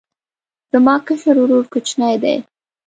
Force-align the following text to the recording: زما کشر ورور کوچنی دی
زما 0.71 0.95
کشر 1.07 1.35
ورور 1.41 1.65
کوچنی 1.73 2.15
دی 2.21 2.35